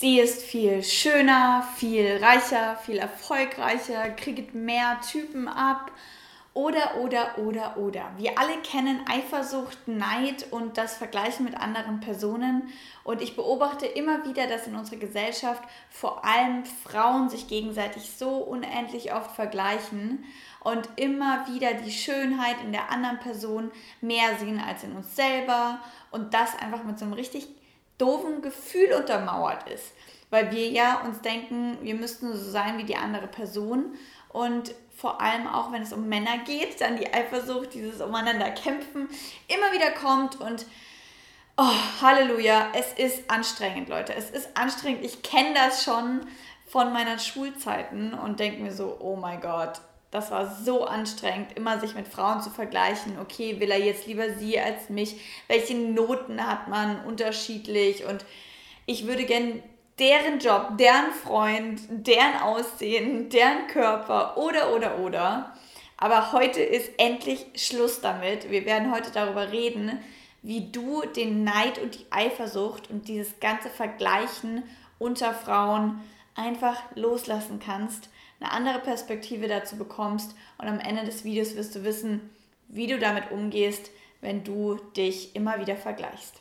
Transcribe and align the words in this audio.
sie 0.00 0.18
ist 0.18 0.42
viel 0.42 0.82
schöner, 0.82 1.62
viel 1.76 2.16
reicher, 2.22 2.76
viel 2.86 2.96
erfolgreicher, 2.96 4.08
kriegt 4.10 4.54
mehr 4.54 4.98
Typen 5.02 5.46
ab 5.46 5.92
oder, 6.54 6.96
oder, 7.02 7.36
oder, 7.38 7.76
oder. 7.76 8.10
Wir 8.16 8.38
alle 8.38 8.56
kennen 8.62 9.00
Eifersucht, 9.06 9.86
Neid 9.86 10.46
und 10.50 10.78
das 10.78 10.96
Vergleichen 10.96 11.44
mit 11.44 11.54
anderen 11.54 12.00
Personen. 12.00 12.72
Und 13.04 13.20
ich 13.20 13.36
beobachte 13.36 13.84
immer 13.84 14.24
wieder, 14.24 14.46
dass 14.46 14.66
in 14.66 14.74
unserer 14.74 14.98
Gesellschaft 14.98 15.62
vor 15.90 16.24
allem 16.24 16.64
Frauen 16.64 17.28
sich 17.28 17.46
gegenseitig 17.46 18.10
so 18.10 18.38
unendlich 18.38 19.12
oft 19.12 19.32
vergleichen 19.32 20.24
und 20.64 20.88
immer 20.96 21.46
wieder 21.46 21.74
die 21.74 21.92
Schönheit 21.92 22.56
in 22.64 22.72
der 22.72 22.90
anderen 22.90 23.18
Person 23.18 23.70
mehr 24.00 24.36
sehen 24.38 24.60
als 24.60 24.82
in 24.82 24.96
uns 24.96 25.14
selber. 25.14 25.78
Und 26.10 26.32
das 26.32 26.58
einfach 26.58 26.84
mit 26.84 26.98
so 26.98 27.04
einem 27.04 27.14
richtig 27.14 27.59
doofen 28.00 28.42
Gefühl 28.42 28.92
untermauert 28.94 29.68
ist. 29.68 29.92
Weil 30.30 30.52
wir 30.52 30.68
ja 30.68 31.00
uns 31.04 31.20
denken, 31.20 31.78
wir 31.82 31.94
müssten 31.94 32.32
so 32.32 32.50
sein 32.50 32.78
wie 32.78 32.84
die 32.84 32.96
andere 32.96 33.26
Person. 33.26 33.94
Und 34.28 34.74
vor 34.96 35.20
allem 35.20 35.46
auch, 35.48 35.72
wenn 35.72 35.82
es 35.82 35.92
um 35.92 36.08
Männer 36.08 36.38
geht, 36.38 36.80
dann 36.80 36.96
die 36.96 37.12
Eifersucht, 37.12 37.74
dieses 37.74 38.00
umeinander 38.00 38.50
kämpfen, 38.50 39.08
immer 39.48 39.72
wieder 39.72 39.90
kommt 39.90 40.40
und 40.40 40.66
oh, 41.56 42.02
Halleluja, 42.02 42.68
es 42.74 42.92
ist 42.92 43.30
anstrengend, 43.30 43.88
Leute. 43.88 44.14
Es 44.14 44.30
ist 44.30 44.56
anstrengend. 44.56 45.04
Ich 45.04 45.22
kenne 45.22 45.54
das 45.54 45.84
schon 45.84 46.20
von 46.66 46.92
meinen 46.92 47.18
Schulzeiten 47.18 48.14
und 48.14 48.40
denke 48.40 48.62
mir 48.62 48.72
so, 48.72 48.96
oh 49.00 49.16
mein 49.16 49.40
Gott, 49.40 49.80
das 50.10 50.30
war 50.30 50.54
so 50.54 50.84
anstrengend, 50.84 51.56
immer 51.56 51.78
sich 51.78 51.94
mit 51.94 52.08
Frauen 52.08 52.42
zu 52.42 52.50
vergleichen. 52.50 53.18
Okay, 53.20 53.60
will 53.60 53.70
er 53.70 53.78
jetzt 53.78 54.06
lieber 54.06 54.34
sie 54.34 54.58
als 54.58 54.90
mich? 54.90 55.20
Welche 55.46 55.76
Noten 55.76 56.44
hat 56.46 56.68
man 56.68 57.04
unterschiedlich? 57.04 58.04
Und 58.04 58.24
ich 58.86 59.06
würde 59.06 59.24
gerne 59.24 59.62
deren 60.00 60.40
Job, 60.40 60.78
deren 60.78 61.12
Freund, 61.12 61.80
deren 61.90 62.40
Aussehen, 62.42 63.28
deren 63.28 63.68
Körper 63.68 64.36
oder, 64.36 64.74
oder, 64.74 64.98
oder. 64.98 65.54
Aber 65.96 66.32
heute 66.32 66.60
ist 66.60 66.90
endlich 66.96 67.46
Schluss 67.54 68.00
damit. 68.00 68.50
Wir 68.50 68.64
werden 68.64 68.92
heute 68.92 69.12
darüber 69.12 69.52
reden, 69.52 70.00
wie 70.42 70.72
du 70.72 71.02
den 71.02 71.44
Neid 71.44 71.78
und 71.78 71.94
die 71.94 72.06
Eifersucht 72.10 72.90
und 72.90 73.06
dieses 73.06 73.38
ganze 73.38 73.68
Vergleichen 73.68 74.64
unter 74.98 75.34
Frauen 75.34 76.00
einfach 76.34 76.82
loslassen 76.94 77.60
kannst, 77.64 78.08
eine 78.40 78.52
andere 78.52 78.78
Perspektive 78.80 79.48
dazu 79.48 79.76
bekommst 79.76 80.34
und 80.58 80.66
am 80.66 80.80
Ende 80.80 81.04
des 81.04 81.24
Videos 81.24 81.56
wirst 81.56 81.74
du 81.74 81.84
wissen, 81.84 82.30
wie 82.68 82.86
du 82.86 82.98
damit 82.98 83.30
umgehst, 83.30 83.90
wenn 84.20 84.44
du 84.44 84.76
dich 84.96 85.36
immer 85.36 85.60
wieder 85.60 85.76
vergleichst. 85.76 86.40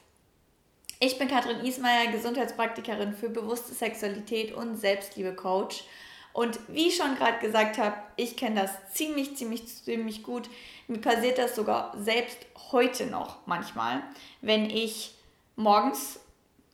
Ich 1.02 1.18
bin 1.18 1.30
Katrin 1.30 1.64
Ismaier, 1.64 2.12
Gesundheitspraktikerin 2.12 3.14
für 3.14 3.30
bewusste 3.30 3.74
Sexualität 3.74 4.54
und 4.54 4.76
Selbstliebe-Coach. 4.76 5.84
Und 6.34 6.60
wie 6.68 6.90
ich 6.90 6.98
schon 6.98 7.16
gerade 7.16 7.40
gesagt 7.40 7.78
habe, 7.78 7.96
ich 8.18 8.38
kenne 8.38 8.62
das 8.62 8.94
ziemlich, 8.94 9.36
ziemlich, 9.36 9.66
ziemlich 9.66 10.24
gut. 10.24 10.50
Mir 10.88 11.00
passiert 11.00 11.38
das 11.38 11.56
sogar 11.56 11.96
selbst 11.98 12.38
heute 12.72 13.08
noch 13.08 13.38
manchmal, 13.46 14.04
wenn 14.42 14.70
ich 14.70 15.16
morgens, 15.56 16.20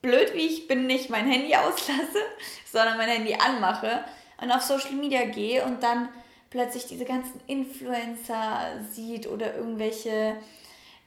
blöd 0.01 0.33
wie 0.33 0.47
ich 0.47 0.67
bin, 0.67 0.87
nicht 0.87 1.09
mein 1.09 1.27
Handy 1.27 1.55
auslasse, 1.55 2.19
sondern 2.71 2.97
mein 2.97 3.09
Handy 3.09 3.35
anmache 3.35 4.03
und 4.41 4.51
auf 4.51 4.61
Social 4.61 4.93
Media 4.93 5.25
gehe 5.25 5.63
und 5.65 5.83
dann 5.83 6.09
plötzlich 6.49 6.85
diese 6.85 7.05
ganzen 7.05 7.39
Influencer 7.47 8.59
sieht 8.91 9.27
oder 9.27 9.55
irgendwelche 9.55 10.37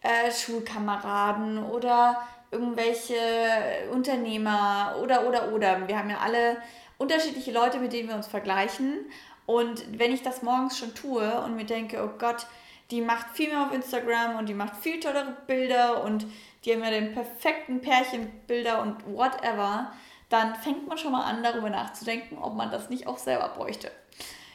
äh, 0.03 0.31
Schulkameraden 0.31 1.63
oder 1.65 2.23
irgendwelche 2.51 3.15
Unternehmer 3.93 4.97
oder, 5.03 5.27
oder, 5.27 5.53
oder. 5.53 5.87
Wir 5.87 5.99
haben 5.99 6.11
ja 6.11 6.19
alle 6.19 6.59
unterschiedliche 6.99 7.53
Leute, 7.53 7.79
mit 7.79 7.93
denen 7.93 8.09
wir 8.09 8.17
uns 8.17 8.27
vergleichen. 8.27 9.07
Und 9.47 9.99
wenn 9.99 10.13
ich 10.13 10.23
das 10.23 10.43
morgens 10.43 10.79
schon 10.79 10.95
tue 10.95 11.41
und 11.43 11.57
mir 11.57 11.65
denke, 11.65 12.03
oh 12.05 12.19
Gott, 12.19 12.47
die 12.91 13.01
macht 13.01 13.35
viel 13.35 13.49
mehr 13.49 13.67
auf 13.67 13.73
Instagram 13.73 14.37
und 14.37 14.49
die 14.49 14.55
macht 14.55 14.77
viel 14.77 15.01
tollere 15.01 15.37
Bilder 15.47 16.03
und 16.05 16.27
die 16.65 16.73
haben 16.73 16.83
ja 16.83 16.91
den 16.91 17.13
perfekten 17.13 17.81
Pärchenbilder 17.81 18.83
und 18.83 18.97
whatever, 19.07 19.93
dann 20.29 20.55
fängt 20.57 20.87
man 20.87 20.99
schon 20.99 21.13
mal 21.13 21.25
an, 21.25 21.43
darüber 21.43 21.71
nachzudenken, 21.71 22.39
ob 22.39 22.55
man 22.55 22.71
das 22.71 22.91
nicht 22.91 23.07
auch 23.07 23.19
selber 23.19 23.49
bräuchte. 23.49 23.91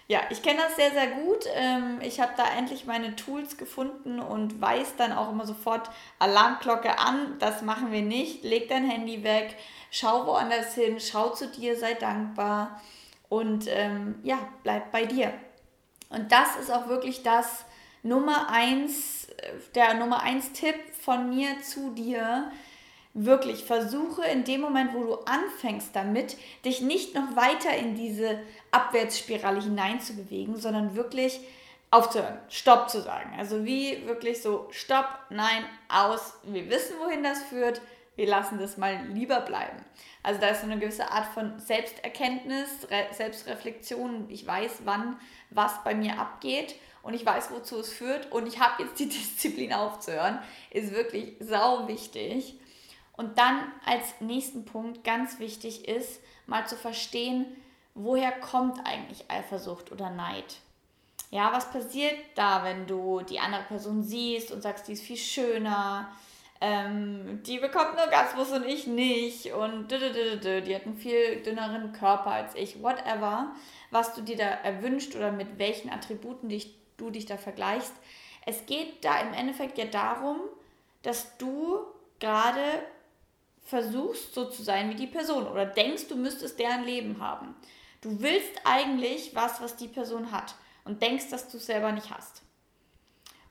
Ja, 0.07 0.19
ich 0.29 0.43
kenne 0.43 0.59
das 0.59 0.75
sehr, 0.75 0.91
sehr 0.91 1.07
gut. 1.07 1.45
Ähm, 1.55 1.99
ich 2.01 2.19
habe 2.19 2.33
da 2.35 2.43
endlich 2.57 2.85
meine 2.85 3.15
Tools 3.15 3.57
gefunden 3.57 4.19
und 4.19 4.61
weiß 4.61 4.97
dann 4.97 5.13
auch 5.13 5.31
immer 5.31 5.45
sofort 5.45 5.89
Alarmglocke 6.19 6.99
an. 6.99 7.37
Das 7.39 7.61
machen 7.61 7.91
wir 7.91 8.01
nicht. 8.01 8.43
Leg 8.43 8.67
dein 8.67 8.87
Handy 8.87 9.23
weg, 9.23 9.55
schau 9.91 10.27
woanders 10.27 10.75
hin, 10.75 10.99
schau 10.99 11.29
zu 11.29 11.47
dir, 11.47 11.77
sei 11.77 11.93
dankbar 11.93 12.81
und 13.29 13.65
ähm, 13.67 14.19
ja, 14.23 14.37
bleib 14.61 14.91
bei 14.91 15.05
dir. 15.05 15.33
Und 16.09 16.31
das 16.31 16.57
ist 16.57 16.71
auch 16.71 16.87
wirklich 16.87 17.23
das 17.23 17.65
Nummer 18.03 18.49
eins, 18.49 19.29
äh, 19.29 19.53
der 19.73 19.95
Nummer 19.95 20.21
eins 20.21 20.51
Tipp 20.51 20.75
von 21.01 21.29
mir 21.29 21.61
zu 21.61 21.91
dir 21.91 22.51
wirklich 23.13 23.63
versuche 23.63 24.25
in 24.25 24.43
dem 24.43 24.61
Moment, 24.61 24.93
wo 24.93 25.03
du 25.03 25.13
anfängst 25.25 25.95
damit, 25.95 26.37
dich 26.65 26.81
nicht 26.81 27.13
noch 27.13 27.35
weiter 27.35 27.75
in 27.75 27.95
diese 27.95 28.39
Abwärtsspirale 28.71 29.61
hineinzubewegen, 29.61 30.55
sondern 30.55 30.95
wirklich 30.95 31.39
aufzuhören, 31.91 32.39
Stopp 32.49 32.89
zu 32.89 33.01
sagen. 33.01 33.33
Also 33.37 33.65
wie 33.65 34.07
wirklich 34.07 34.41
so, 34.41 34.67
Stopp, 34.71 35.07
nein, 35.29 35.63
aus, 35.89 36.33
wir 36.43 36.69
wissen, 36.69 36.95
wohin 36.99 37.21
das 37.21 37.43
führt, 37.43 37.81
wir 38.15 38.27
lassen 38.27 38.57
das 38.57 38.77
mal 38.77 39.05
lieber 39.11 39.41
bleiben. 39.41 39.77
Also 40.23 40.39
da 40.39 40.47
ist 40.47 40.61
so 40.61 40.67
eine 40.67 40.79
gewisse 40.79 41.11
Art 41.11 41.25
von 41.33 41.59
Selbsterkenntnis, 41.59 42.87
Re 42.89 43.07
Selbstreflexion. 43.11 44.25
Ich 44.29 44.45
weiß, 44.47 44.81
wann 44.85 45.19
was 45.49 45.83
bei 45.83 45.93
mir 45.93 46.19
abgeht 46.19 46.75
und 47.03 47.13
ich 47.13 47.25
weiß, 47.25 47.51
wozu 47.51 47.79
es 47.79 47.91
führt 47.91 48.31
und 48.31 48.47
ich 48.47 48.59
habe 48.59 48.83
jetzt 48.83 48.97
die 48.99 49.09
Disziplin 49.09 49.73
aufzuhören, 49.73 50.39
ist 50.71 50.93
wirklich 50.93 51.35
sau 51.39 51.87
wichtig. 51.87 52.55
Und 53.15 53.37
dann 53.37 53.71
als 53.85 54.19
nächsten 54.21 54.65
Punkt 54.65 55.03
ganz 55.03 55.39
wichtig 55.39 55.87
ist, 55.87 56.19
mal 56.47 56.67
zu 56.67 56.75
verstehen, 56.75 57.45
woher 57.93 58.31
kommt 58.31 58.79
eigentlich 58.85 59.29
Eifersucht 59.29 59.91
oder 59.91 60.09
Neid? 60.09 60.57
Ja, 61.29 61.51
was 61.51 61.71
passiert 61.71 62.15
da, 62.35 62.63
wenn 62.63 62.85
du 62.85 63.21
die 63.21 63.39
andere 63.39 63.63
Person 63.63 64.03
siehst 64.03 64.51
und 64.51 64.61
sagst, 64.61 64.87
die 64.87 64.93
ist 64.93 65.03
viel 65.03 65.17
schöner, 65.17 66.11
ähm, 66.61 67.41
die 67.43 67.57
bekommt 67.57 67.95
nur 67.95 68.03
Orgasmus 68.03 68.51
und 68.51 68.65
ich 68.65 68.87
nicht 68.87 69.51
und 69.51 69.91
die 69.91 70.75
hat 70.75 70.85
einen 70.85 70.95
viel 70.95 71.41
dünneren 71.43 71.91
Körper 71.91 72.31
als 72.31 72.55
ich, 72.55 72.81
whatever, 72.81 73.51
was 73.91 74.13
du 74.13 74.21
dir 74.21 74.37
da 74.37 74.45
erwünscht 74.45 75.15
oder 75.15 75.31
mit 75.31 75.59
welchen 75.59 75.89
Attributen 75.89 76.49
dich, 76.49 76.73
du 76.97 77.09
dich 77.09 77.25
da 77.25 77.37
vergleichst. 77.37 77.93
Es 78.45 78.65
geht 78.65 79.03
da 79.03 79.19
im 79.19 79.33
Endeffekt 79.33 79.77
ja 79.77 79.85
darum, 79.85 80.37
dass 81.01 81.37
du 81.37 81.79
gerade 82.19 82.61
versuchst 83.73 84.35
so 84.35 84.45
zu 84.45 84.61
sein 84.61 84.91
wie 84.91 84.95
die 84.95 85.07
Person 85.07 85.47
oder 85.47 85.65
denkst, 85.65 86.07
du 86.07 86.15
müsstest 86.15 86.59
deren 86.59 86.83
Leben 86.83 87.19
haben. 87.19 87.55
Du 88.01 88.21
willst 88.21 88.61
eigentlich 88.65 89.33
was, 89.33 89.61
was 89.63 89.75
die 89.75 89.87
Person 89.87 90.31
hat 90.31 90.53
und 90.85 91.01
denkst, 91.01 91.31
dass 91.31 91.49
du 91.49 91.57
es 91.57 91.65
selber 91.65 91.91
nicht 91.91 92.11
hast. 92.11 92.43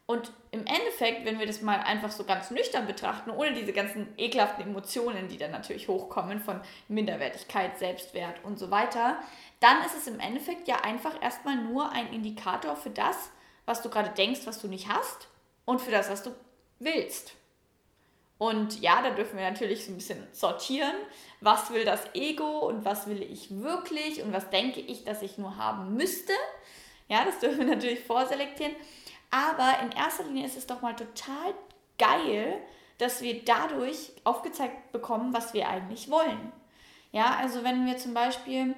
Und 0.07 0.33
im 0.53 0.65
Endeffekt, 0.65 1.25
wenn 1.25 1.41
wir 1.41 1.47
das 1.47 1.61
mal 1.61 1.81
einfach 1.81 2.13
so 2.13 2.23
ganz 2.23 2.53
nüchtern 2.53 2.87
betrachten, 2.87 3.31
ohne 3.33 3.53
diese 3.53 3.73
ganzen 3.73 4.07
ekelhaften 4.17 4.63
Emotionen, 4.63 5.27
die 5.27 5.39
dann 5.39 5.51
natürlich 5.51 5.89
hochkommen 5.89 6.39
von 6.39 6.61
Minderwertigkeit, 6.87 7.77
Selbstwert 7.81 8.45
und 8.45 8.61
so 8.61 8.71
weiter, 8.71 9.19
dann 9.59 9.85
ist 9.85 9.97
es 9.97 10.07
im 10.07 10.21
Endeffekt 10.21 10.69
ja 10.69 10.83
einfach 10.85 11.21
erstmal 11.21 11.57
nur 11.57 11.91
ein 11.91 12.13
Indikator 12.13 12.77
für 12.77 12.91
das, 12.91 13.31
was 13.65 13.83
du 13.83 13.91
gerade 13.91 14.11
denkst, 14.11 14.43
was 14.45 14.61
du 14.61 14.69
nicht 14.69 14.87
hast 14.87 15.27
und 15.65 15.81
für 15.81 15.91
das, 15.91 16.09
was 16.11 16.23
du 16.23 16.31
willst. 16.79 17.35
Und 18.39 18.81
ja, 18.81 19.03
da 19.03 19.11
dürfen 19.11 19.39
wir 19.39 19.49
natürlich 19.49 19.85
so 19.85 19.93
ein 19.93 19.97
bisschen 19.97 20.27
sortieren. 20.33 20.95
Was 21.41 21.73
will 21.73 21.85
das 21.85 22.03
Ego 22.15 22.67
und 22.67 22.85
was 22.85 23.07
will 23.07 23.23
ich 23.23 23.61
wirklich 23.63 24.23
und 24.23 24.33
was 24.33 24.51
denke 24.51 24.81
ich, 24.81 25.05
dass 25.05 25.23
ich 25.23 25.39
nur 25.39 25.57
haben 25.57 25.95
müsste? 25.95 26.33
Ja, 27.09 27.25
das 27.25 27.39
dürfen 27.39 27.61
wir 27.61 27.67
natürlich 27.67 28.01
vorselektieren. 28.01 28.75
Aber 29.31 29.79
in 29.83 29.93
erster 29.93 30.25
Linie 30.25 30.47
ist 30.47 30.57
es 30.57 30.67
doch 30.67 30.83
mal 30.83 30.95
total 30.95 31.55
geil, 31.99 32.61
dass 32.99 33.23
wir 33.23 33.45
dadurch 33.45 34.13
aufgezeigt 34.25 34.93
bekommen, 34.93 35.33
was 35.33 35.55
wir 35.55 35.69
eigentlich 35.69 36.11
wollen. 36.11 36.53
Ja, 37.13 37.37
also 37.37 37.63
wenn 37.65 37.87
wir 37.87 37.99
zum 37.99 38.15
Beispiel 38.15 38.75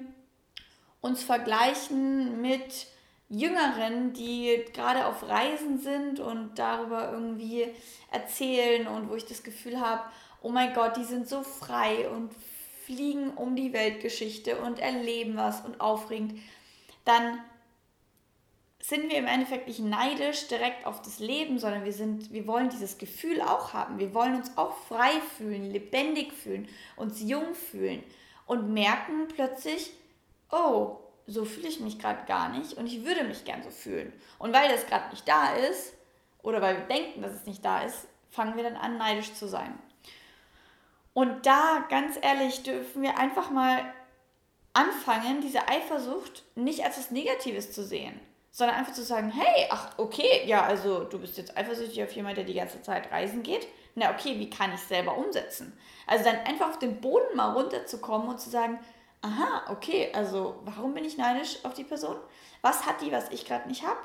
uns 1.01 1.23
vergleichen 1.23 2.41
mit 2.41 2.87
Jüngeren, 3.29 4.13
die 4.13 4.65
gerade 4.73 5.07
auf 5.07 5.27
Reisen 5.27 5.79
sind 5.79 6.19
und 6.19 6.59
darüber 6.59 7.11
irgendwie 7.11 7.67
erzählen 8.11 8.87
und 8.87 9.09
wo 9.09 9.15
ich 9.15 9.25
das 9.25 9.43
Gefühl 9.43 9.79
habe, 9.79 10.03
oh 10.41 10.49
mein 10.49 10.73
Gott, 10.73 10.95
die 10.97 11.03
sind 11.03 11.27
so 11.27 11.41
frei 11.41 12.07
und 12.09 12.31
fliegen 12.85 13.31
um 13.31 13.55
die 13.55 13.73
Weltgeschichte 13.73 14.59
und 14.59 14.79
erleben 14.79 15.37
was 15.37 15.61
und 15.61 15.81
aufregend, 15.81 16.39
dann 17.03 17.39
sind 18.79 19.09
wir 19.09 19.17
im 19.17 19.25
Endeffekt 19.25 19.67
nicht 19.67 19.79
neidisch 19.79 20.47
direkt 20.47 20.85
auf 20.85 21.01
das 21.01 21.17
Leben, 21.17 21.57
sondern 21.57 21.83
wir 21.85 21.93
sind, 21.93 22.31
wir 22.31 22.45
wollen 22.45 22.69
dieses 22.69 22.99
Gefühl 22.99 23.41
auch 23.41 23.73
haben. 23.73 23.97
Wir 23.97 24.13
wollen 24.13 24.35
uns 24.35 24.55
auch 24.57 24.75
frei 24.87 25.11
fühlen, 25.37 25.71
lebendig 25.71 26.31
fühlen, 26.33 26.67
uns 26.95 27.19
jung 27.21 27.55
fühlen. 27.55 28.03
und 28.45 28.71
merken 28.71 29.27
plötzlich, 29.27 29.91
oh, 30.51 30.97
so 31.27 31.45
fühle 31.45 31.67
ich 31.67 31.79
mich 31.79 31.99
gerade 31.99 32.25
gar 32.25 32.49
nicht 32.49 32.73
und 32.73 32.87
ich 32.87 33.05
würde 33.05 33.23
mich 33.23 33.45
gern 33.45 33.63
so 33.63 33.69
fühlen. 33.69 34.13
Und 34.37 34.53
weil 34.53 34.69
das 34.69 34.85
gerade 34.85 35.09
nicht 35.09 35.27
da 35.27 35.55
ist, 35.55 35.93
oder 36.43 36.61
weil 36.61 36.77
wir 36.77 36.85
denken, 36.85 37.21
dass 37.21 37.33
es 37.33 37.45
nicht 37.45 37.65
da 37.65 37.81
ist, 37.81 38.07
fangen 38.29 38.55
wir 38.55 38.63
dann 38.63 38.75
an, 38.75 38.97
neidisch 38.97 39.33
zu 39.33 39.47
sein. 39.47 39.77
Und 41.13 41.45
da, 41.45 41.85
ganz 41.89 42.17
ehrlich, 42.21 42.61
dürfen 42.63 43.01
wir 43.01 43.17
einfach 43.17 43.49
mal 43.49 43.81
anfangen, 44.73 45.41
diese 45.41 45.67
Eifersucht 45.67 46.43
nicht 46.55 46.83
als 46.83 46.97
etwas 46.97 47.11
Negatives 47.11 47.71
zu 47.71 47.83
sehen, 47.83 48.19
sondern 48.51 48.77
einfach 48.77 48.93
zu 48.93 49.03
sagen, 49.03 49.31
hey, 49.31 49.67
ach, 49.71 49.97
okay, 49.97 50.43
ja, 50.45 50.63
also 50.63 51.05
du 51.05 51.17
bist 51.17 51.37
jetzt 51.37 51.57
eifersüchtig 51.57 52.03
auf 52.03 52.11
jemanden, 52.11 52.35
der 52.35 52.45
die 52.45 52.53
ganze 52.53 52.81
Zeit 52.81 53.11
reisen 53.11 53.41
geht. 53.41 53.67
Na, 53.95 54.11
okay, 54.11 54.37
wie 54.37 54.49
kann 54.49 54.73
ich 54.73 54.81
es 54.81 54.89
selber 54.89 55.17
umsetzen? 55.17 55.77
Also 56.05 56.25
dann 56.25 56.39
einfach 56.39 56.69
auf 56.69 56.79
den 56.79 56.99
Boden 56.99 57.35
mal 57.35 57.53
runterzukommen 57.53 58.27
und 58.27 58.41
zu 58.41 58.49
sagen, 58.49 58.77
aha, 59.25 59.71
okay, 59.71 60.11
also 60.13 60.59
warum 60.65 60.93
bin 60.93 61.05
ich 61.05 61.17
neidisch 61.17 61.57
auf 61.63 61.73
die 61.73 61.83
Person? 61.83 62.17
Was 62.61 62.85
hat 62.85 63.01
die, 63.01 63.11
was 63.11 63.29
ich 63.29 63.45
gerade 63.45 63.67
nicht 63.67 63.85
habe? 63.85 63.99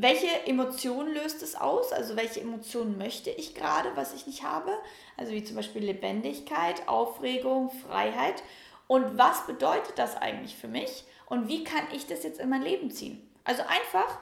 welche 0.00 0.28
Emotionen 0.46 1.12
löst 1.12 1.42
es 1.42 1.56
aus? 1.56 1.92
Also 1.92 2.16
welche 2.16 2.40
Emotionen 2.40 2.98
möchte 2.98 3.30
ich 3.30 3.54
gerade, 3.54 3.96
was 3.96 4.14
ich 4.14 4.28
nicht 4.28 4.44
habe? 4.44 4.72
Also 5.16 5.32
wie 5.32 5.42
zum 5.42 5.56
Beispiel 5.56 5.84
Lebendigkeit, 5.84 6.86
Aufregung, 6.86 7.70
Freiheit. 7.70 8.42
Und 8.86 9.18
was 9.18 9.46
bedeutet 9.46 9.98
das 9.98 10.16
eigentlich 10.16 10.56
für 10.56 10.68
mich? 10.68 11.04
Und 11.26 11.48
wie 11.48 11.64
kann 11.64 11.82
ich 11.92 12.06
das 12.06 12.22
jetzt 12.22 12.38
in 12.38 12.48
mein 12.48 12.62
Leben 12.62 12.92
ziehen? 12.92 13.28
Also 13.42 13.62
einfach, 13.62 14.18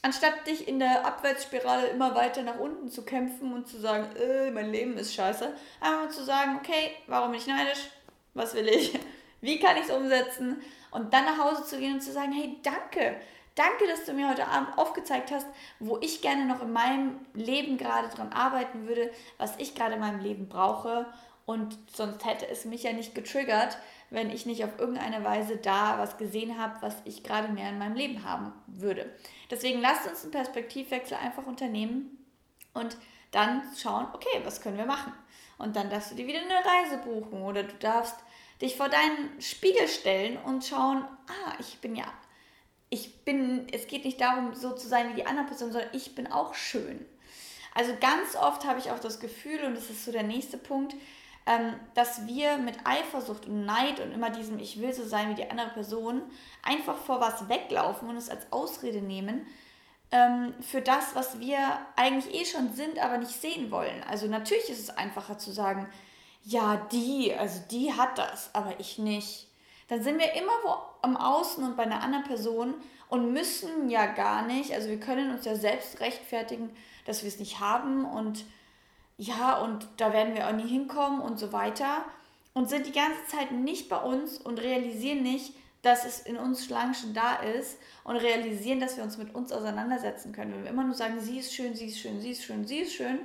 anstatt 0.00 0.46
dich 0.46 0.66
in 0.66 0.78
der 0.78 1.06
Abwärtsspirale 1.06 1.88
immer 1.88 2.14
weiter 2.14 2.42
nach 2.42 2.58
unten 2.58 2.88
zu 2.88 3.04
kämpfen 3.04 3.52
und 3.52 3.68
zu 3.68 3.78
sagen, 3.78 4.16
äh, 4.16 4.50
mein 4.50 4.72
Leben 4.72 4.96
ist 4.96 5.14
scheiße, 5.14 5.54
einfach 5.80 6.16
zu 6.16 6.24
sagen, 6.24 6.58
okay, 6.58 6.92
warum 7.08 7.32
bin 7.32 7.40
ich 7.40 7.46
neidisch? 7.46 7.90
Was 8.32 8.54
will 8.54 8.68
ich? 8.68 8.98
Wie 9.44 9.60
kann 9.60 9.76
ich 9.76 9.84
es 9.84 9.90
umsetzen? 9.90 10.62
Und 10.90 11.12
dann 11.12 11.24
nach 11.24 11.38
Hause 11.38 11.64
zu 11.64 11.78
gehen 11.78 11.94
und 11.94 12.00
zu 12.00 12.12
sagen, 12.12 12.32
hey, 12.32 12.58
danke, 12.62 13.16
Danke, 13.54 13.86
dass 13.86 14.04
du 14.04 14.14
mir 14.14 14.28
heute 14.28 14.48
Abend 14.48 14.76
aufgezeigt 14.76 15.30
hast, 15.30 15.46
wo 15.78 15.98
ich 16.00 16.22
gerne 16.22 16.44
noch 16.44 16.60
in 16.60 16.72
meinem 16.72 17.20
Leben 17.34 17.78
gerade 17.78 18.08
dran 18.08 18.32
arbeiten 18.32 18.88
würde, 18.88 19.12
was 19.38 19.56
ich 19.58 19.76
gerade 19.76 19.94
in 19.94 20.00
meinem 20.00 20.18
Leben 20.18 20.48
brauche. 20.48 21.06
Und 21.46 21.78
sonst 21.94 22.24
hätte 22.24 22.48
es 22.48 22.64
mich 22.64 22.82
ja 22.82 22.92
nicht 22.92 23.14
getriggert, 23.14 23.78
wenn 24.10 24.30
ich 24.30 24.44
nicht 24.44 24.64
auf 24.64 24.78
irgendeine 24.78 25.22
Weise 25.24 25.56
da 25.56 25.98
was 25.98 26.16
gesehen 26.16 26.58
habe, 26.58 26.82
was 26.82 26.96
ich 27.04 27.22
gerade 27.22 27.52
mehr 27.52 27.68
in 27.68 27.78
meinem 27.78 27.94
Leben 27.94 28.24
haben 28.24 28.52
würde. 28.66 29.14
Deswegen 29.50 29.80
lasst 29.80 30.08
uns 30.08 30.22
einen 30.22 30.32
Perspektivwechsel 30.32 31.16
einfach 31.16 31.46
unternehmen 31.46 32.26
und 32.72 32.96
dann 33.30 33.62
schauen, 33.76 34.06
okay, 34.14 34.40
was 34.42 34.62
können 34.62 34.78
wir 34.78 34.86
machen? 34.86 35.12
Und 35.58 35.76
dann 35.76 35.90
darfst 35.90 36.10
du 36.10 36.16
dir 36.16 36.26
wieder 36.26 36.40
eine 36.40 36.54
Reise 36.54 36.98
buchen 36.98 37.42
oder 37.42 37.62
du 37.62 37.74
darfst 37.74 38.16
dich 38.60 38.76
vor 38.76 38.88
deinen 38.88 39.40
Spiegel 39.40 39.88
stellen 39.88 40.36
und 40.38 40.64
schauen, 40.64 41.04
ah, 41.28 41.52
ich 41.58 41.78
bin 41.80 41.96
ja 41.96 42.12
ich 42.94 43.24
bin, 43.24 43.66
es 43.72 43.88
geht 43.88 44.04
nicht 44.04 44.20
darum, 44.20 44.54
so 44.54 44.72
zu 44.72 44.86
sein 44.86 45.10
wie 45.10 45.14
die 45.14 45.26
andere 45.26 45.46
Person, 45.46 45.72
sondern 45.72 45.90
ich 45.92 46.14
bin 46.14 46.30
auch 46.30 46.54
schön. 46.54 47.04
Also 47.74 47.92
ganz 48.00 48.36
oft 48.36 48.64
habe 48.64 48.78
ich 48.78 48.92
auch 48.92 49.00
das 49.00 49.18
Gefühl, 49.18 49.64
und 49.64 49.74
das 49.74 49.90
ist 49.90 50.04
so 50.04 50.12
der 50.12 50.22
nächste 50.22 50.56
Punkt, 50.56 50.94
ähm, 51.46 51.74
dass 51.94 52.26
wir 52.26 52.56
mit 52.56 52.76
Eifersucht 52.84 53.46
und 53.46 53.66
Neid 53.66 53.98
und 53.98 54.12
immer 54.12 54.30
diesem 54.30 54.60
Ich 54.60 54.80
will 54.80 54.94
so 54.94 55.04
sein 55.04 55.30
wie 55.30 55.34
die 55.34 55.50
andere 55.50 55.70
Person 55.70 56.22
einfach 56.62 56.96
vor 56.96 57.20
was 57.20 57.48
weglaufen 57.48 58.08
und 58.08 58.16
es 58.16 58.30
als 58.30 58.50
Ausrede 58.52 59.02
nehmen 59.02 59.44
ähm, 60.12 60.54
für 60.60 60.80
das, 60.80 61.16
was 61.16 61.40
wir 61.40 61.58
eigentlich 61.96 62.32
eh 62.32 62.44
schon 62.44 62.72
sind, 62.72 62.98
aber 63.00 63.18
nicht 63.18 63.32
sehen 63.32 63.72
wollen. 63.72 64.04
Also 64.08 64.28
natürlich 64.28 64.70
ist 64.70 64.78
es 64.78 64.90
einfacher 64.90 65.36
zu 65.36 65.50
sagen, 65.50 65.88
ja, 66.44 66.76
die, 66.92 67.34
also 67.34 67.60
die 67.70 67.92
hat 67.92 68.18
das, 68.18 68.50
aber 68.54 68.78
ich 68.78 68.98
nicht 68.98 69.48
dann 69.88 70.02
sind 70.02 70.18
wir 70.18 70.32
immer 70.32 70.52
wo 70.64 70.76
am 71.02 71.16
Außen 71.16 71.62
und 71.62 71.76
bei 71.76 71.82
einer 71.82 72.02
anderen 72.02 72.24
Person 72.24 72.74
und 73.08 73.32
müssen 73.32 73.90
ja 73.90 74.06
gar 74.06 74.46
nicht, 74.46 74.72
also 74.72 74.88
wir 74.88 74.98
können 74.98 75.30
uns 75.30 75.44
ja 75.44 75.54
selbst 75.54 76.00
rechtfertigen, 76.00 76.70
dass 77.04 77.22
wir 77.22 77.28
es 77.28 77.38
nicht 77.38 77.60
haben 77.60 78.04
und 78.04 78.44
ja, 79.16 79.58
und 79.58 79.86
da 79.98 80.12
werden 80.12 80.34
wir 80.34 80.48
auch 80.48 80.52
nie 80.52 80.66
hinkommen 80.66 81.20
und 81.20 81.38
so 81.38 81.52
weiter 81.52 82.04
und 82.54 82.68
sind 82.68 82.86
die 82.86 82.92
ganze 82.92 83.24
Zeit 83.28 83.52
nicht 83.52 83.88
bei 83.88 83.98
uns 83.98 84.38
und 84.38 84.60
realisieren 84.60 85.22
nicht, 85.22 85.54
dass 85.82 86.06
es 86.06 86.20
in 86.20 86.38
uns 86.38 86.70
lang 86.70 86.94
schon 86.94 87.12
da 87.12 87.34
ist 87.34 87.78
und 88.04 88.16
realisieren, 88.16 88.80
dass 88.80 88.96
wir 88.96 89.04
uns 89.04 89.18
mit 89.18 89.34
uns 89.34 89.52
auseinandersetzen 89.52 90.32
können. 90.32 90.54
Wenn 90.54 90.64
wir 90.64 90.70
immer 90.70 90.84
nur 90.84 90.94
sagen, 90.94 91.20
sie 91.20 91.38
ist 91.38 91.54
schön, 91.54 91.74
sie 91.74 91.86
ist 91.86 91.98
schön, 91.98 92.20
sie 92.20 92.30
ist 92.30 92.42
schön, 92.42 92.66
sie 92.66 92.78
ist 92.78 92.94
schön, 92.94 93.20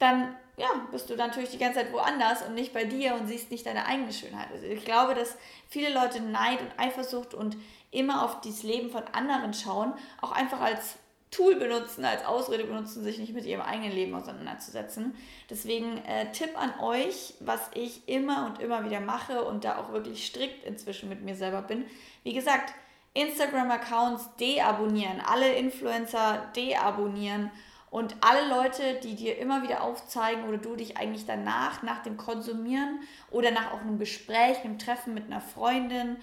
dann 0.00 0.34
ja, 0.56 0.68
bist 0.90 1.08
du 1.08 1.14
natürlich 1.14 1.50
die 1.50 1.58
ganze 1.58 1.78
Zeit 1.78 1.92
woanders 1.92 2.42
und 2.42 2.54
nicht 2.54 2.74
bei 2.74 2.84
dir 2.84 3.14
und 3.14 3.28
siehst 3.28 3.50
nicht 3.50 3.64
deine 3.64 3.86
eigene 3.86 4.12
Schönheit. 4.12 4.48
Also 4.52 4.66
ich 4.66 4.84
glaube, 4.84 5.14
dass 5.14 5.36
viele 5.68 5.92
Leute 5.92 6.20
Neid 6.20 6.60
und 6.60 6.72
Eifersucht 6.76 7.32
und 7.32 7.56
immer 7.90 8.24
auf 8.24 8.40
das 8.42 8.62
Leben 8.62 8.90
von 8.90 9.02
anderen 9.12 9.54
schauen, 9.54 9.94
auch 10.20 10.32
einfach 10.32 10.60
als 10.60 10.96
Tool 11.30 11.54
benutzen, 11.54 12.04
als 12.04 12.26
Ausrede 12.26 12.64
benutzen, 12.64 13.04
sich 13.04 13.18
nicht 13.18 13.32
mit 13.32 13.46
ihrem 13.46 13.62
eigenen 13.62 13.92
Leben 13.92 14.14
auseinanderzusetzen. 14.14 15.14
Deswegen 15.48 15.98
äh, 16.04 16.30
Tipp 16.32 16.50
an 16.60 16.78
euch, 16.80 17.34
was 17.40 17.60
ich 17.74 18.08
immer 18.08 18.46
und 18.46 18.60
immer 18.60 18.84
wieder 18.84 19.00
mache 19.00 19.44
und 19.44 19.64
da 19.64 19.78
auch 19.78 19.92
wirklich 19.92 20.26
strikt 20.26 20.64
inzwischen 20.64 21.08
mit 21.08 21.22
mir 21.22 21.36
selber 21.36 21.62
bin. 21.62 21.84
Wie 22.24 22.34
gesagt, 22.34 22.74
Instagram-Accounts 23.14 24.36
deabonnieren, 24.40 25.20
alle 25.24 25.52
Influencer 25.54 26.50
deabonnieren 26.54 27.50
und 27.90 28.14
alle 28.20 28.48
Leute, 28.48 29.00
die 29.02 29.16
dir 29.16 29.38
immer 29.38 29.62
wieder 29.62 29.82
aufzeigen 29.82 30.44
oder 30.44 30.58
du 30.58 30.76
dich 30.76 30.96
eigentlich 30.96 31.26
danach, 31.26 31.82
nach 31.82 32.02
dem 32.02 32.16
Konsumieren 32.16 33.00
oder 33.30 33.50
nach 33.50 33.72
auch 33.72 33.80
einem 33.80 33.98
Gespräch, 33.98 34.58
einem 34.64 34.78
Treffen 34.78 35.12
mit 35.12 35.26
einer 35.26 35.40
Freundin 35.40 36.16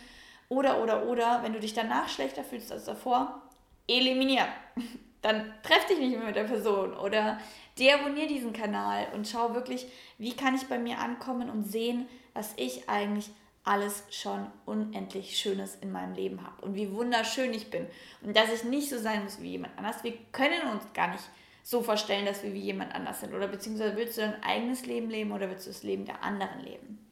oder, 0.48 0.82
oder, 0.82 1.06
oder, 1.06 1.44
wenn 1.44 1.54
du 1.54 1.60
dich 1.60 1.74
danach 1.74 2.08
schlechter 2.08 2.44
fühlst 2.44 2.72
als 2.72 2.86
davor, 2.86 3.42
eliminieren. 3.88 4.48
Dann 5.22 5.52
treff 5.62 5.86
dich 5.88 6.00
nicht 6.00 6.16
mehr 6.16 6.28
mit 6.28 6.36
der 6.36 6.46
Person 6.46 6.94
oder 6.94 7.40
deabonnier 7.78 8.28
diesen 8.28 8.54
Kanal 8.54 9.08
und 9.14 9.28
schau 9.28 9.54
wirklich, 9.54 9.88
wie 10.18 10.34
kann 10.34 10.56
ich 10.56 10.68
bei 10.68 10.80
mir 10.80 11.00
ankommen 11.00 11.50
und 11.50 11.64
sehen, 11.64 12.08
was 12.34 12.54
ich 12.56 12.88
eigentlich 12.88 13.30
alles 13.66 14.04
schon 14.12 14.48
unendlich 14.66 15.38
Schönes 15.38 15.76
in 15.82 15.92
meinem 15.92 16.14
Leben 16.14 16.42
habe 16.46 16.62
und 16.62 16.76
wie 16.76 16.94
wunderschön 16.94 17.54
ich 17.54 17.70
bin 17.70 17.86
und 18.22 18.38
dass 18.38 18.54
ich 18.54 18.64
nicht 18.64 18.90
so 18.90 18.98
sein 18.98 19.24
muss 19.24 19.42
wie 19.42 19.52
jemand 19.52 19.78
anders. 19.78 20.04
Wir 20.04 20.14
können 20.32 20.62
uns 20.72 20.84
gar 20.94 21.10
nicht 21.10 21.24
so 21.68 21.84
vorstellen, 21.84 22.26
dass 22.26 22.44
wir 22.44 22.54
wie 22.54 22.62
jemand 22.62 22.96
anders 22.96 23.20
sind? 23.20 23.34
Oder 23.34 23.50
beziehungsweise 23.50 23.98
willst 23.98 24.18
du 24.18 24.22
dein 24.22 24.42
eigenes 24.42 24.86
Leben 24.86 25.10
leben 25.10 25.34
oder 25.34 25.50
willst 25.50 25.68
du 25.68 25.70
das 25.70 25.84
Leben 25.84 26.06
der 26.06 26.24
anderen 26.24 26.62
leben? 26.62 27.06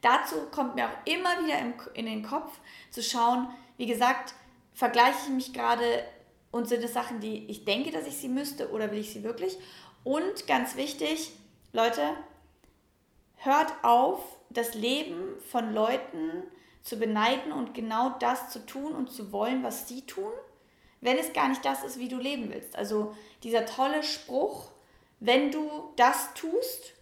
Dazu 0.00 0.36
kommt 0.52 0.76
mir 0.76 0.86
auch 0.86 1.06
immer 1.06 1.30
wieder 1.42 1.58
in 1.94 2.06
den 2.06 2.22
Kopf 2.22 2.60
zu 2.90 3.02
schauen, 3.02 3.48
wie 3.76 3.86
gesagt, 3.86 4.34
vergleiche 4.74 5.18
ich 5.24 5.30
mich 5.30 5.52
gerade 5.52 6.04
und 6.52 6.68
sind 6.68 6.84
es 6.84 6.92
Sachen, 6.92 7.18
die 7.18 7.46
ich 7.50 7.64
denke, 7.64 7.90
dass 7.90 8.06
ich 8.06 8.16
sie 8.16 8.28
müsste 8.28 8.70
oder 8.70 8.92
will 8.92 9.00
ich 9.00 9.12
sie 9.12 9.24
wirklich? 9.24 9.58
Und 10.04 10.46
ganz 10.46 10.76
wichtig, 10.76 11.32
Leute, 11.72 12.10
hört 13.38 13.72
auf, 13.82 14.20
das 14.50 14.74
Leben 14.74 15.40
von 15.50 15.74
Leuten 15.74 16.44
zu 16.84 16.96
beneiden 16.96 17.50
und 17.50 17.74
genau 17.74 18.10
das 18.20 18.50
zu 18.50 18.64
tun 18.64 18.92
und 18.92 19.10
zu 19.10 19.32
wollen, 19.32 19.64
was 19.64 19.88
sie 19.88 20.02
tun 20.02 20.30
wenn 21.04 21.18
es 21.18 21.34
gar 21.34 21.48
nicht 21.48 21.64
das 21.64 21.84
ist, 21.84 21.98
wie 21.98 22.08
du 22.08 22.16
leben 22.16 22.50
willst. 22.50 22.76
Also 22.76 23.14
dieser 23.42 23.66
tolle 23.66 24.02
Spruch, 24.02 24.70
wenn 25.20 25.50
du 25.50 25.70
das 25.96 26.32
tust, 26.32 26.94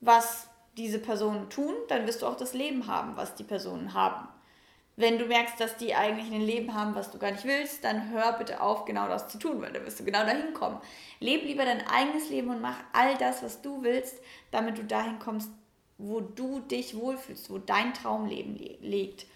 was 0.00 0.46
diese 0.76 1.00
Personen 1.00 1.50
tun, 1.50 1.74
dann 1.88 2.06
wirst 2.06 2.22
du 2.22 2.26
auch 2.26 2.36
das 2.36 2.54
Leben 2.54 2.86
haben, 2.86 3.16
was 3.16 3.34
die 3.34 3.42
Personen 3.42 3.92
haben. 3.92 4.28
Wenn 4.94 5.18
du 5.18 5.26
merkst, 5.26 5.60
dass 5.60 5.76
die 5.76 5.96
eigentlich 5.96 6.32
ein 6.32 6.40
Leben 6.40 6.74
haben, 6.74 6.94
was 6.94 7.10
du 7.10 7.18
gar 7.18 7.32
nicht 7.32 7.44
willst, 7.44 7.82
dann 7.82 8.10
hör 8.10 8.34
bitte 8.34 8.60
auf, 8.60 8.84
genau 8.84 9.08
das 9.08 9.28
zu 9.28 9.38
tun, 9.38 9.60
weil 9.60 9.72
dann 9.72 9.84
wirst 9.84 9.98
du 9.98 10.04
genau 10.04 10.24
dahin 10.24 10.54
kommen. 10.54 10.80
Leb 11.18 11.42
lieber 11.42 11.64
dein 11.64 11.84
eigenes 11.88 12.30
Leben 12.30 12.50
und 12.50 12.60
mach 12.60 12.76
all 12.92 13.16
das, 13.16 13.42
was 13.42 13.62
du 13.62 13.82
willst, 13.82 14.20
damit 14.52 14.78
du 14.78 14.84
dahin 14.84 15.18
kommst, 15.18 15.50
wo 15.98 16.20
du 16.20 16.60
dich 16.60 16.96
wohlfühlst, 16.96 17.50
wo 17.50 17.58
dein 17.58 17.94
Traumleben 17.94 18.54
liegt. 18.80 19.26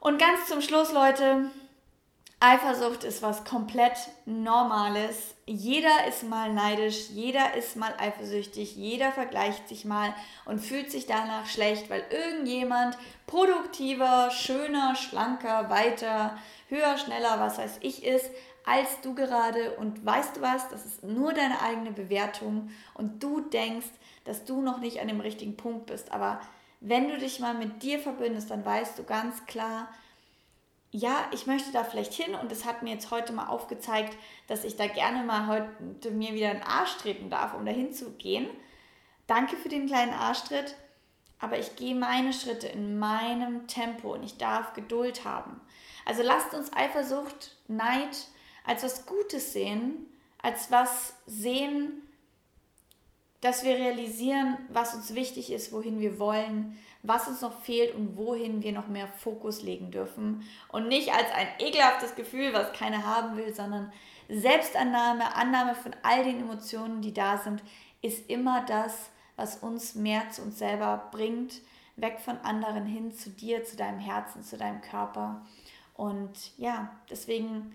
Und 0.00 0.18
ganz 0.18 0.46
zum 0.46 0.62
Schluss, 0.62 0.92
Leute, 0.92 1.50
Eifersucht 2.40 3.02
ist 3.02 3.20
was 3.20 3.44
komplett 3.44 3.96
Normales. 4.24 5.34
Jeder 5.44 6.06
ist 6.06 6.22
mal 6.22 6.52
neidisch, 6.52 7.08
jeder 7.10 7.54
ist 7.54 7.74
mal 7.74 7.92
eifersüchtig, 7.98 8.76
jeder 8.76 9.10
vergleicht 9.10 9.68
sich 9.68 9.84
mal 9.84 10.14
und 10.44 10.60
fühlt 10.60 10.92
sich 10.92 11.06
danach 11.06 11.46
schlecht, 11.46 11.90
weil 11.90 12.04
irgendjemand 12.10 12.96
produktiver, 13.26 14.30
schöner, 14.30 14.94
schlanker, 14.94 15.68
weiter, 15.68 16.38
höher, 16.68 16.96
schneller, 16.96 17.40
was 17.40 17.58
weiß 17.58 17.78
ich 17.80 18.04
ist, 18.04 18.30
als 18.64 19.00
du 19.02 19.16
gerade. 19.16 19.72
Und 19.74 20.06
weißt 20.06 20.36
du 20.36 20.40
was, 20.40 20.68
das 20.68 20.86
ist 20.86 21.02
nur 21.02 21.32
deine 21.32 21.60
eigene 21.60 21.90
Bewertung 21.90 22.70
und 22.94 23.20
du 23.20 23.40
denkst, 23.40 23.90
dass 24.24 24.44
du 24.44 24.60
noch 24.60 24.78
nicht 24.78 25.00
an 25.00 25.08
dem 25.08 25.20
richtigen 25.20 25.56
Punkt 25.56 25.86
bist. 25.86 26.12
Aber 26.12 26.40
wenn 26.78 27.08
du 27.08 27.18
dich 27.18 27.40
mal 27.40 27.54
mit 27.54 27.82
dir 27.82 27.98
verbindest, 27.98 28.52
dann 28.52 28.64
weißt 28.64 28.96
du 28.96 29.02
ganz 29.02 29.44
klar, 29.46 29.88
ja, 30.90 31.28
ich 31.32 31.46
möchte 31.46 31.70
da 31.72 31.84
vielleicht 31.84 32.14
hin 32.14 32.34
und 32.34 32.50
es 32.50 32.64
hat 32.64 32.82
mir 32.82 32.94
jetzt 32.94 33.10
heute 33.10 33.32
mal 33.32 33.48
aufgezeigt, 33.48 34.16
dass 34.46 34.64
ich 34.64 34.76
da 34.76 34.86
gerne 34.86 35.22
mal 35.22 35.46
heute 35.46 36.10
mir 36.10 36.32
wieder 36.32 36.50
einen 36.50 36.62
Arsch 36.62 36.96
treten 36.96 37.30
darf, 37.30 37.54
um 37.54 37.66
da 37.66 37.72
hinzugehen. 37.72 38.46
Danke 39.26 39.56
für 39.56 39.68
den 39.68 39.86
kleinen 39.86 40.14
Arschtritt 40.14 40.74
aber 41.38 41.58
ich 41.58 41.76
gehe 41.76 41.94
meine 41.94 42.32
Schritte 42.32 42.66
in 42.66 42.98
meinem 42.98 43.66
Tempo 43.68 44.14
und 44.14 44.22
ich 44.22 44.38
darf 44.38 44.72
Geduld 44.74 45.24
haben. 45.24 45.60
Also 46.04 46.22
lasst 46.22 46.54
uns 46.54 46.72
Eifersucht, 46.72 47.56
Neid 47.68 48.28
als 48.64 48.82
was 48.82 49.06
Gutes 49.06 49.52
sehen, 49.52 50.06
als 50.42 50.70
was 50.70 51.14
sehen, 51.26 52.02
dass 53.40 53.62
wir 53.62 53.76
realisieren, 53.76 54.58
was 54.68 54.94
uns 54.94 55.14
wichtig 55.14 55.52
ist, 55.52 55.72
wohin 55.72 56.00
wir 56.00 56.18
wollen, 56.18 56.76
was 57.08 57.26
uns 57.26 57.40
noch 57.40 57.58
fehlt 57.62 57.94
und 57.94 58.16
wohin 58.16 58.62
wir 58.62 58.72
noch 58.72 58.86
mehr 58.86 59.08
Fokus 59.08 59.62
legen 59.62 59.90
dürfen. 59.90 60.42
Und 60.68 60.88
nicht 60.88 61.12
als 61.12 61.30
ein 61.32 61.48
ekelhaftes 61.58 62.14
Gefühl, 62.14 62.52
was 62.52 62.72
keiner 62.72 63.04
haben 63.04 63.36
will, 63.36 63.54
sondern 63.54 63.92
Selbstannahme, 64.28 65.34
Annahme 65.34 65.74
von 65.74 65.96
all 66.02 66.22
den 66.22 66.40
Emotionen, 66.40 67.00
die 67.00 67.14
da 67.14 67.38
sind, 67.38 67.62
ist 68.02 68.28
immer 68.28 68.64
das, 68.66 69.10
was 69.36 69.56
uns 69.56 69.94
mehr 69.94 70.30
zu 70.30 70.42
uns 70.42 70.58
selber 70.58 71.08
bringt, 71.10 71.62
weg 71.96 72.20
von 72.20 72.36
anderen 72.38 72.84
hin 72.84 73.12
zu 73.12 73.30
dir, 73.30 73.64
zu 73.64 73.76
deinem 73.76 73.98
Herzen, 73.98 74.42
zu 74.42 74.56
deinem 74.56 74.82
Körper. 74.82 75.46
Und 75.94 76.56
ja, 76.58 76.90
deswegen 77.10 77.74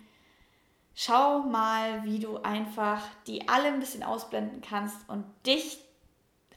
schau 0.94 1.40
mal, 1.40 2.04
wie 2.04 2.20
du 2.20 2.38
einfach 2.38 3.02
die 3.28 3.48
alle 3.48 3.70
ein 3.70 3.80
bisschen 3.80 4.04
ausblenden 4.04 4.62
kannst 4.62 4.98
und 5.10 5.26
dich 5.46 5.83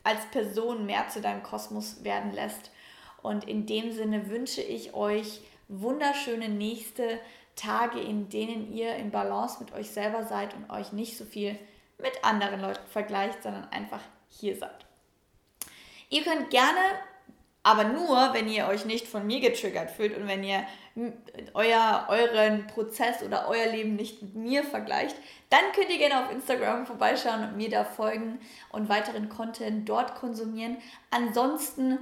als 0.07 0.25
Person 0.27 0.87
mehr 0.87 1.09
zu 1.09 1.21
deinem 1.21 1.43
Kosmos 1.43 2.05
werden 2.05 2.33
lässt. 2.33 2.71
Und 3.23 3.45
in 3.49 3.67
dem 3.67 3.91
Sinne 3.91 4.31
wünsche 4.31 4.63
ich 4.63 4.95
euch 4.95 5.41
wunderschöne 5.67 6.49
nächste 6.49 7.19
Tage, 7.57 8.01
in 8.01 8.29
denen 8.29 8.73
ihr 8.73 8.95
in 8.95 9.11
Balance 9.11 9.59
mit 9.59 9.73
euch 9.73 9.91
selber 9.91 10.25
seid 10.25 10.55
und 10.55 10.71
euch 10.71 10.93
nicht 10.93 11.19
so 11.19 11.25
viel 11.25 11.59
mit 11.99 12.25
anderen 12.25 12.61
Leuten 12.61 12.87
vergleicht, 12.87 13.43
sondern 13.43 13.69
einfach 13.71 14.01
hier 14.29 14.55
seid. 14.55 14.87
Ihr 16.09 16.23
könnt 16.23 16.51
gerne, 16.51 16.79
aber 17.67 17.83
nur, 17.83 18.33
wenn 18.33 18.49
ihr 18.49 18.69
euch 18.69 18.85
nicht 18.85 19.09
von 19.09 19.27
mir 19.27 19.41
getriggert 19.41 19.91
fühlt 19.91 20.17
und 20.17 20.29
wenn 20.29 20.45
ihr 20.45 20.65
euer, 21.53 22.07
euren 22.09 22.69
Prozess 22.69 23.25
oder 23.25 23.49
euer 23.49 23.67
Leben 23.67 23.97
nicht 23.97 24.23
mit 24.23 24.37
mir 24.37 24.63
vergleicht, 24.63 25.17
dann 25.51 25.73
könnt 25.75 25.91
ihr 25.91 25.99
gerne 25.99 26.25
auf 26.25 26.31
Instagram 26.31 26.87
vorbeischauen 26.87 27.43
und 27.43 27.57
mir 27.57 27.69
da 27.69 27.83
folgen 27.83 28.39
und 28.71 28.89
weiteren 28.89 29.29
Content 29.29 29.89
dort 29.89 30.15
konsumieren. 30.15 30.77
Ansonsten 31.11 31.99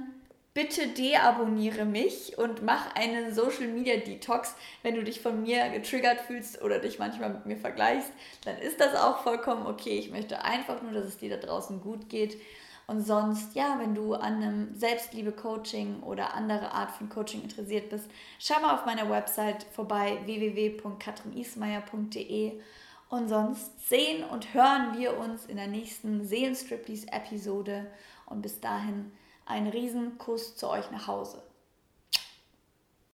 bitte 0.53 0.85
deabonniere 0.85 1.85
mich 1.85 2.37
und 2.37 2.61
mach 2.61 2.93
einen 2.93 3.33
Social 3.33 3.65
Media 3.67 3.97
Detox. 3.97 4.53
Wenn 4.83 4.93
du 4.93 5.03
dich 5.03 5.19
von 5.19 5.41
mir 5.41 5.69
getriggert 5.69 6.21
fühlst 6.21 6.61
oder 6.61 6.77
dich 6.77 6.99
manchmal 6.99 7.31
mit 7.31 7.47
mir 7.47 7.57
vergleichst, 7.57 8.11
dann 8.43 8.59
ist 8.59 8.79
das 8.79 8.93
auch 8.93 9.23
vollkommen 9.23 9.65
okay. 9.65 9.97
Ich 9.97 10.11
möchte 10.11 10.43
einfach 10.43 10.83
nur, 10.83 10.91
dass 10.91 11.05
es 11.05 11.17
dir 11.17 11.31
da 11.31 11.37
draußen 11.37 11.81
gut 11.81 12.07
geht. 12.07 12.37
Und 12.87 13.01
sonst, 13.01 13.55
ja, 13.55 13.79
wenn 13.79 13.95
du 13.95 14.13
an 14.13 14.35
einem 14.35 14.75
Selbstliebe-Coaching 14.75 16.03
oder 16.03 16.35
andere 16.35 16.71
Art 16.71 16.91
von 16.91 17.09
Coaching 17.09 17.41
interessiert 17.41 17.89
bist, 17.89 18.07
schau 18.39 18.61
mal 18.61 18.75
auf 18.75 18.85
meiner 18.85 19.09
Website 19.09 19.65
vorbei 19.71 20.19
www.katrinismeier.de. 20.25 22.61
Und 23.09 23.27
sonst 23.27 23.87
sehen 23.87 24.23
und 24.23 24.53
hören 24.53 24.97
wir 24.97 25.17
uns 25.17 25.47
in 25.47 25.57
der 25.57 25.67
nächsten 25.67 26.25
Seelenstriptease-Episode. 26.25 27.87
Und 28.27 28.41
bis 28.41 28.59
dahin 28.59 29.11
einen 29.45 29.67
riesen 29.67 30.17
Kuss 30.17 30.55
zu 30.55 30.69
euch 30.69 30.89
nach 30.91 31.07
Hause. 31.07 31.41